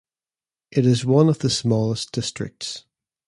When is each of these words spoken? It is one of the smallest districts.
It 0.71 0.83
is 0.87 1.05
one 1.05 1.29
of 1.29 1.37
the 1.37 1.49
smallest 1.51 2.11
districts. 2.11 2.85